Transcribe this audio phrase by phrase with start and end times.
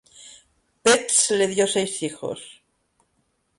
[0.83, 2.41] Petz le dio seis hijos.